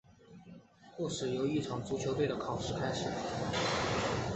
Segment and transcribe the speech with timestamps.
[0.95, 3.07] 故事由一场足球队的考试开始。